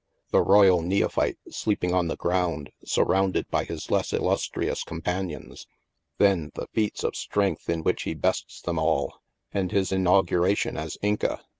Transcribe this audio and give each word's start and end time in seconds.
The 0.31 0.41
royal 0.41 0.81
neophyte 0.81 1.37
sleeping 1.51 1.93
on 1.93 2.07
the 2.07 2.15
ground 2.15 2.71
surrounded 2.83 3.47
by 3.51 3.65
his 3.65 3.91
less 3.91 4.11
illustrious 4.13 4.83
companions; 4.83 5.67
then 6.17 6.49
the 6.55 6.65
feats 6.73 7.03
of 7.03 7.15
strength 7.15 7.69
in 7.69 7.83
which 7.83 8.01
he 8.01 8.15
bests 8.15 8.61
them 8.61 8.79
all, 8.79 9.21
and 9.51 9.71
his 9.71 9.91
inauguration 9.91 10.75
as 10.75 10.97
Inca. 11.03 11.43